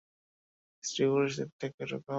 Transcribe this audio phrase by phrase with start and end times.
[0.83, 2.09] স্ত্রী-পুরুষ দেখতে একই রকম।